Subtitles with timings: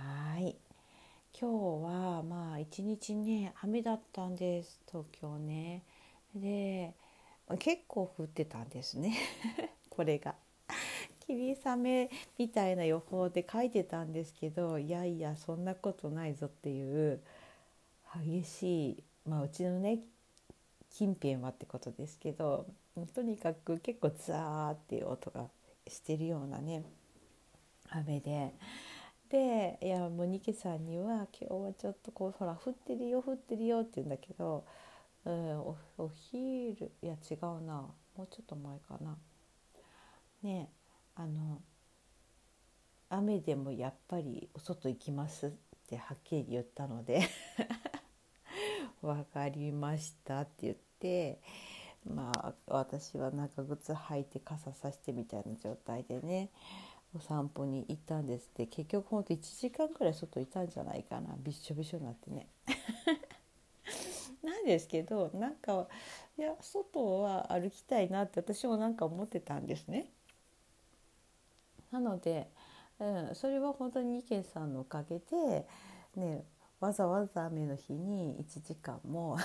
[0.00, 0.56] はい。
[1.38, 5.82] 今日はまあ一日ね雨だったんです東京ね。
[6.34, 6.94] で
[7.58, 9.14] 結構降ってたんですね。
[9.90, 10.34] これが。
[11.26, 17.20] 霧雨みたいな予報で書いてたんですけどいやいやそんなことないぞっていう
[18.16, 20.00] 激しいまあうちのね
[20.90, 22.66] 近辺はってことですけど
[23.14, 25.46] とにかく結構ザーっていう音が
[25.86, 26.82] してるようなね
[27.90, 28.52] 雨で。
[29.30, 34.64] でいやもうニケさんには「今日はちょっとこうほら降ってるよ降ってるよ」って言うんだけど、
[35.24, 37.74] うん、おお昼いや違うな
[38.16, 39.16] もうちょっと前かな。
[40.42, 40.68] ね
[41.14, 41.62] あの
[43.08, 45.50] 雨でもやっぱりお外行きますっ
[45.88, 47.20] てはっきり言ったので
[49.02, 51.40] 分かりましたって言って
[52.04, 56.50] まあ私は長靴履いて傘さしてみたいな状態でね
[57.14, 62.46] お散歩に行ったんですって結局ほんと1時間くらい外いたんじゃないかなびっしょびしょになってね。
[64.42, 65.86] なんですけどなんか
[66.38, 70.10] いや外は歩きたいなって私もなんか思ってたんですね。
[71.90, 72.48] なので、
[73.00, 75.66] うん、それは本当に二軒さんのおかげで、
[76.14, 76.44] ね、
[76.78, 79.36] わざわざ雨の日に1時間も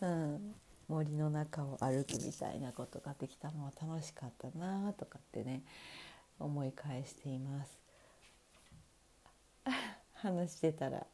[0.00, 0.54] うん、
[0.88, 5.62] 森の中を歩くみたいなことができたのは楽しかったなとかってね
[6.38, 7.78] 思い返しています。
[10.14, 11.06] 話してたら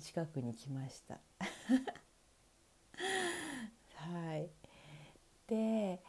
[0.00, 1.18] 近くに来ました。
[3.96, 4.48] はい。
[5.48, 6.00] で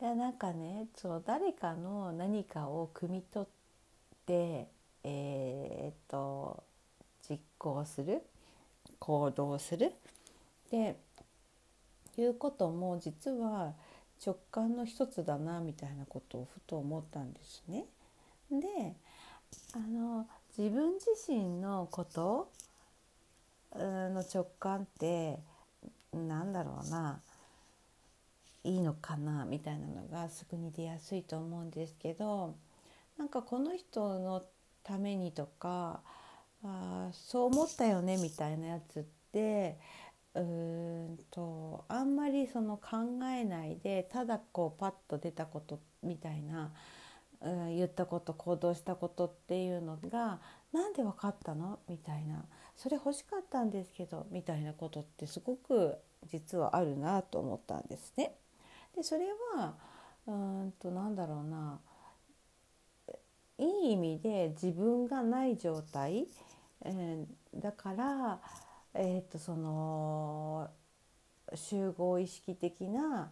[0.00, 3.48] なんかねその誰かの何かを汲み取っ
[4.26, 4.68] て
[5.02, 6.62] えー、っと
[7.28, 8.22] 実行する
[8.98, 9.92] 行動する。
[10.70, 10.96] で
[12.20, 13.74] いうことも実は
[14.24, 17.86] 直感の一つだなみたいなことをふと思ったんですね。
[18.50, 18.94] で
[19.74, 20.26] あの
[20.56, 22.50] 自分自身のこと
[23.74, 25.38] の直感って
[26.12, 27.20] なんだろうな
[28.64, 32.56] いいのかなみたいなのがすぐに出やすいと思うんですけど
[33.16, 34.42] なんかこの人の
[34.82, 36.00] ためにとか
[36.64, 39.78] あそう思ったよねみたいなやつって
[40.34, 46.72] うんとあんまりその考えないでただこうパッと出たことみたいな、
[47.40, 50.38] うん、言ったこと行動したことっていうのが
[50.72, 51.80] 何で分かったの？
[51.88, 52.44] みたいな。
[52.76, 55.96] それ欲しかったんですけどみたいなことってすごく
[56.30, 58.36] 実はあるなと思ったんですね。
[58.96, 59.26] でそれ
[59.56, 59.74] は
[60.26, 61.80] うんとなんだろうな。
[63.58, 66.26] いい意味で自分がない状態、
[66.82, 68.40] えー、だから
[68.94, 70.68] えー、とその
[71.54, 73.30] 集合意識的な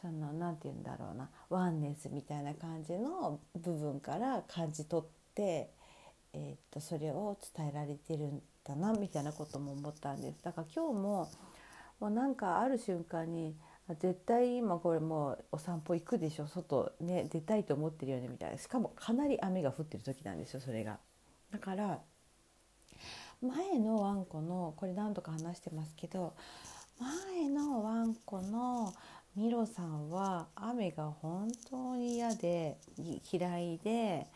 [0.00, 5.70] その何て言うんだろうなワンネスみたいな感じの部分から感じ取って、
[6.32, 10.42] えー、とそれを伝えられてるんだなみたいなことも思ったんです。
[10.42, 11.30] だから今日も
[12.00, 13.54] もうなんかある瞬間に
[13.98, 20.98] 絶対今これもうお散歩行くでしょ外ね出たいと思ってるよねみたいなしかもかなり雨が降ってる時なんですよそれが。
[21.52, 22.00] だから
[23.42, 26.34] 前のワンコのこれ何度か話してますけど
[26.98, 28.92] 前のワンコの
[29.36, 32.76] ミロさんは雨が本当に嫌で
[33.32, 34.26] 嫌いで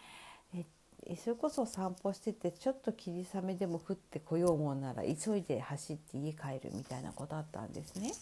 [1.22, 8.12] それこそ散歩しててちょっと霧雨でも降ってこようもんなら急いで走って家帰るみたいなことあったんですね。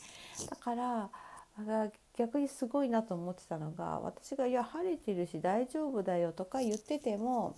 [0.51, 1.11] だから
[2.17, 7.55] 逆にすごいなと思ってたのが私が「いや晴れてるし大丈夫だよ」とか言ってても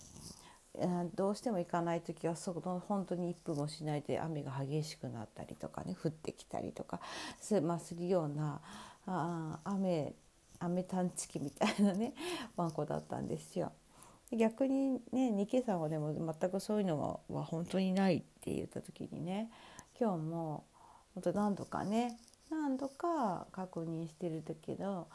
[1.15, 6.99] どうしても行かない時はその本当に1分もしないで雨が激しくなったりとかね降ってきたりとか
[7.39, 8.61] す,、まあ、するような
[9.05, 10.13] あ雨
[10.59, 12.13] 雨探知機みたいなね
[12.55, 13.71] ワンコだったんですよ。
[14.31, 19.51] 逆にねニケさんはでも全くそういうのは本当にないって言った時にね
[19.99, 20.65] 今日も
[21.13, 22.17] 本当何度かね
[22.49, 25.07] 何度か確認してるんだけど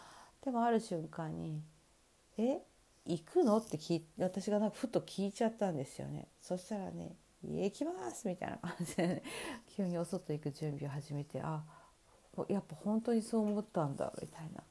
[0.42, 1.60] でもある瞬間に
[2.38, 2.62] 「え？
[3.10, 6.28] 行くの?」って聞私がなんかふと聞いちゃったんですよね。
[6.40, 9.22] そしたらね「行きます!」みたいな感じで、ね、
[9.76, 11.64] 急にお外行く準備を始めてあ
[12.48, 14.62] やっぱ本当にそう思ったんだみたいな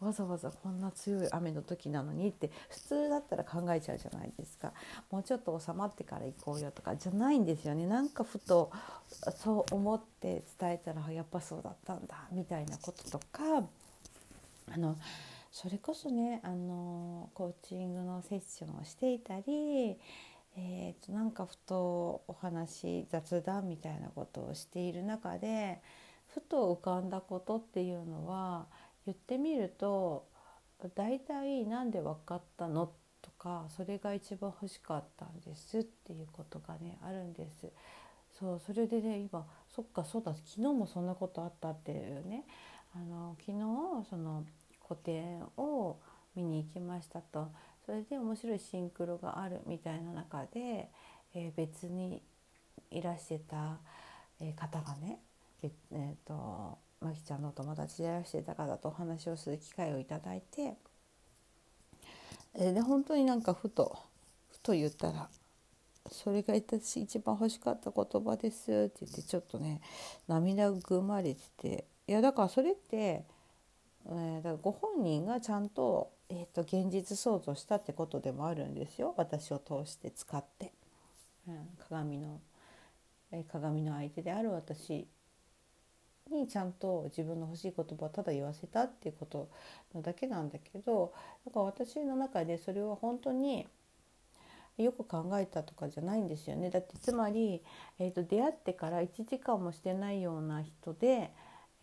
[0.00, 4.72] わざわざこんな強い雨の時なのにって普通だったら考えちゃうじゃないですか
[5.10, 8.70] もうちょっと収まってから行こうよとかじゃないんですよねなんかふと
[9.36, 13.64] そう思って伝えたらやっぱそうだったんだみたいなこととか
[14.72, 14.96] あの
[15.54, 19.96] それこそねあのコーチングのセッションをしていたり
[20.56, 25.80] えーと、なんかふとお話雑談みたいなことをしている中で
[26.32, 28.66] ふと浮かんだことっていうのは
[29.04, 30.26] 言ってみると
[30.94, 37.70] 大体何で分かったのとかそれが一番欲しかったんですっていうことがねあるんです。
[38.38, 42.44] そうそれでね今そっかそうだ昨日もそんなことあったっていうね
[42.92, 43.58] あの昨日
[44.10, 44.44] その
[44.88, 45.98] 個展を
[46.36, 47.48] 見に行きましたと。
[47.84, 50.88] それで面白いシンクロがあるみたいな中で、
[51.34, 52.22] えー、別に
[52.90, 53.78] いらしてた、
[54.56, 55.20] 方がね
[55.62, 60.74] えーと、まきちゃんのお友達でいらしてた方とお話をする機会をいただいて、
[62.54, 63.96] えー、で本当になんかふと
[64.50, 65.28] ふと言ったら
[66.10, 69.80] 「それが私一番欲しかった言葉です」って言ってちょっとね
[70.28, 73.24] 涙ぐまれてていやだからそれって、
[74.06, 79.14] えー、だからご本人がちゃんとえーと、現実想像したってことでもあるんですよ。
[79.16, 80.72] 私を通して使って、
[81.46, 82.40] うん、鏡の、
[83.30, 85.06] えー、鏡の相手である私
[86.30, 89.50] にちゃんと自分の欲しい言葉をただ言わせたっていうこと
[89.94, 91.12] のだけなんだけど
[91.44, 93.66] だから私の中でそれは本当に
[94.78, 96.68] よく考えたとかじゃないんですよね。
[96.70, 97.62] だってつまり、
[98.00, 101.30] えーと出会ってから1時間もしてないような人で、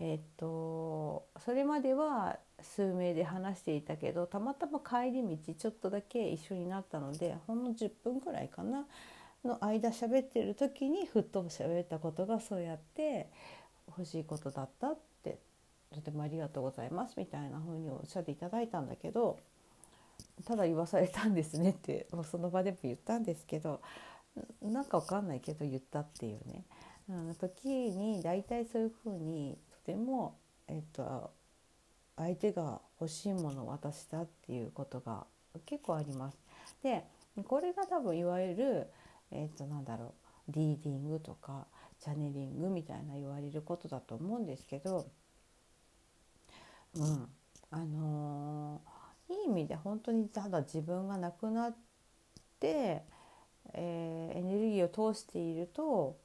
[0.03, 8.87] えーと、それまでは数名で話していたけどたまたま帰り道ちょっとだけ一緒になったのでほんの10分くらいかな
[9.45, 13.29] の間喋ってる時にふっと喋ったことがそうやって
[13.87, 15.37] 欲しいことだったって
[15.93, 19.37] とてもありがとうございますみたいな風におっしゃっていただいたんだけど
[20.45, 23.81] ただ言わされたんですねってもうその場でも言ったんですけど
[24.63, 26.63] なんかわかんないけど言ったっていうね。
[27.39, 30.37] 時に大体そういう風にても、
[30.67, 31.31] えっと、
[32.15, 35.25] 相手が欲しいものを渡したっていうことが
[35.65, 36.37] 結構あります。
[36.83, 37.03] で
[37.47, 38.87] これが多分いわゆる、
[39.31, 40.13] えっと、なんだろ
[40.49, 41.65] うリーディングとか
[41.99, 45.07] チャネリングみたいな言われることだと思うんですけど、
[46.95, 47.27] うん
[47.69, 51.75] あのー、いい意味で本当にただ自分がなくなっ
[52.59, 53.03] て、
[53.73, 56.17] えー、エネルギーを通していると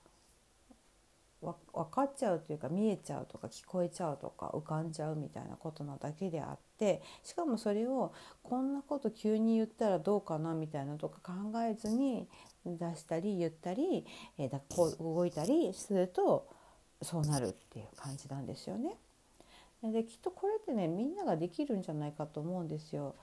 [1.43, 1.55] 分
[1.91, 8.13] かっちゃうというか見えちゃうとか聞こえちゃうとか浮かんじゃうみたいなことなだけであってしかもそれを
[8.43, 12.27] こんなこと急に言ったらどうかなみたいなとか考えずに
[12.65, 14.07] 出したり言ったり、
[14.39, 16.49] えー、だこう動いたりすると
[17.03, 18.97] そうなるっていう感じなんですよね。
[19.83, 23.15] できっとこれってねみんなができるんじゃないかと思うんですよ。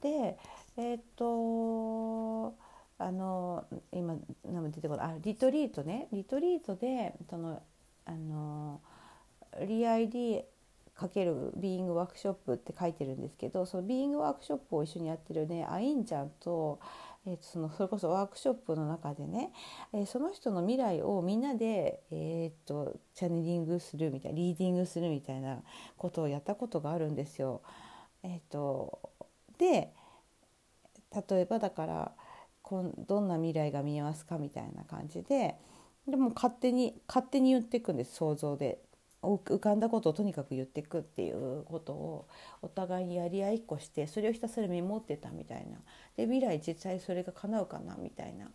[0.00, 0.38] で
[0.76, 2.54] えー、っと
[2.98, 7.62] あの今名前出てこないあリトリートねリトリートでその
[8.04, 8.80] あの
[9.66, 10.42] リ ID
[10.94, 16.80] かけるビーイングワークショップって書いてるんですけどそのビーイングワークショップを一緒にやってるねアインちゃんと,、
[17.24, 19.52] えー、とそのそれこそワークショップの中でね、
[19.92, 25.62] えー、その人の未来をみんなで、えーと、チャネリングするみたいなリーディングするみたいな
[25.96, 27.62] ことをやったことがあるんですよ。
[28.24, 28.98] えーと
[29.56, 29.92] で
[31.30, 32.12] 例えばだから
[32.68, 34.36] こんどんな未来が見えますか？
[34.36, 35.56] みたいな感じで
[36.06, 38.78] でも勝手に勝手に言っていくんです想像で。
[39.20, 42.28] 浮かんだことをとにかく言っていくっていうことを
[42.62, 45.78] お互いにやり合いっこしてそれをひたすらメモってたみたいな。
[46.16, 48.46] で未来実際それが叶うかなみたいな。
[48.46, 48.50] っ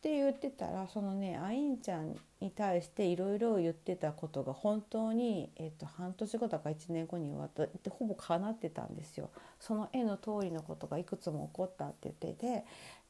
[0.00, 9.28] て言ってたらそのねアインちゃんに対していろいろ言ってたことが本当に、えっと、半年後だか1年後に終わってほぼ叶ってたんですよ。
[9.58, 12.64] その絵の通りのことがいくつも起こったって言ってて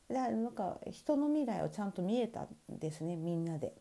[0.08, 2.48] だなんか人の未来をちゃんと見えたん
[2.78, 3.74] ですねみんなで。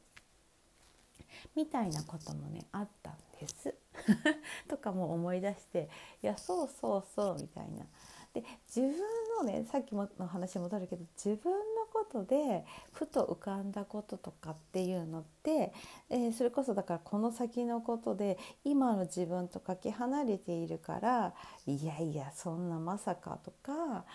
[1.55, 3.73] みたいなこともねあったんです
[4.67, 5.89] とかも思い出して
[6.23, 7.85] いやそうそうそうみたいな。
[8.33, 8.93] で自分
[9.39, 11.57] のねさっきの話戻るけど自分の
[11.91, 15.73] ことでふと浮かんだこととかっていうのって、
[16.09, 21.33] えー、それこそだからこの先のことで今の自分とかけ離れているから
[21.65, 24.05] いやいやそんなまさかとか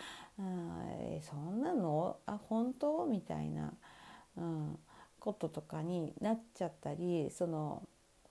[1.22, 2.18] そんなの？
[2.26, 3.06] あ本当？
[3.06, 3.72] みたいな、
[4.36, 4.78] うん、
[5.18, 7.82] こととかになっちゃったりその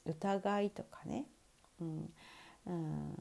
[0.05, 1.25] 疑いとかね、
[1.79, 2.13] うん
[2.67, 3.15] うん、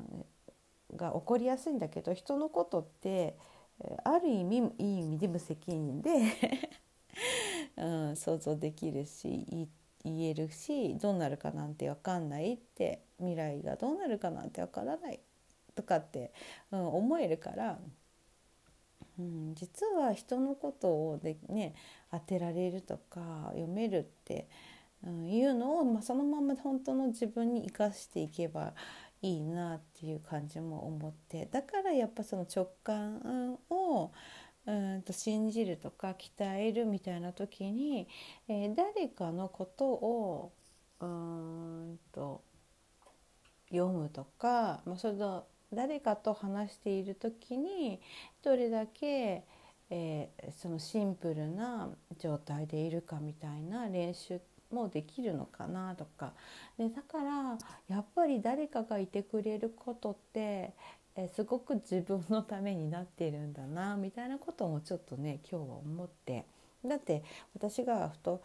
[0.97, 3.37] が起こりやすいんだけど人のことって
[4.05, 6.11] ある意味いい意味で無責任で
[7.77, 9.69] うん、想像できるし
[10.05, 15.21] 言えるしどうなるかなんて分かんないって未来がどうなるかなんて分からない
[15.75, 16.33] とかって、
[16.71, 17.79] うん、思えるから、
[19.21, 21.75] うん、実は人のことをで、ね、
[22.11, 24.49] 当てられるとか読めるって、
[25.05, 28.73] うん、いうのを、まあ、そのまま本当の自分に生かしていけば
[29.21, 34.11] いいなっていう感じも思ってだからやっぱその直感を
[34.67, 38.09] うんと信じるとか鍛えるみたいな時に、
[38.49, 40.53] えー、誰かのことを
[41.01, 42.43] うんと
[43.71, 48.01] 読むとか、まあ、その誰かと話している時に
[48.43, 49.45] どれだけ、
[49.91, 54.41] えー、そのシンプルな状態でいるかみたいな練習
[54.73, 56.33] もできるのかなとか。
[56.79, 57.59] でだから
[57.89, 60.75] やっぱり誰かがいてくれることって
[61.17, 66.47] えすごく自分のためになっているんだなみたいなこともちょっとね今日は思って。
[66.85, 67.23] だって
[67.55, 68.43] 私がふと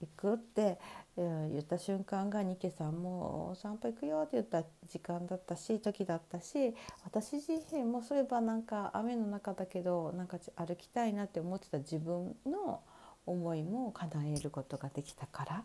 [0.00, 0.78] 行くって、
[1.16, 12.80] 言った瞬間がニケさんも「お散歩行くよ」って言った時間だったし時だったし私自身もそういえばなんか雨の中だけどなんか歩きたいなって思ってた自分の
[13.26, 15.64] 思いも叶えることができたから、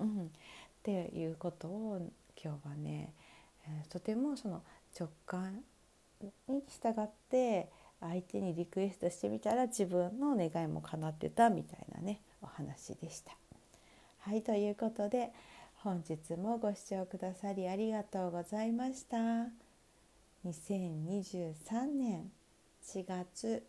[0.00, 0.28] うん、っ
[0.82, 2.10] ていうことを
[2.42, 3.14] 今日はね、
[3.66, 4.62] え、とてもその
[4.98, 5.62] 直感
[6.48, 7.70] に従って
[8.00, 13.36] 相手にリクエストしてみたら自分の願いも叶ってたみたいなねお話でした。
[14.24, 15.32] はいということで
[15.78, 19.16] 本日もご視聴くださりありがとうございました。
[20.46, 22.30] 2023年
[22.84, 23.64] 4月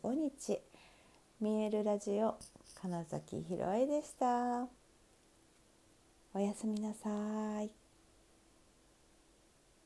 [0.00, 0.60] 15日
[1.40, 2.36] 見えるラジオ
[2.80, 4.68] 金崎ひろえでした。
[6.34, 7.87] おやすみなさい。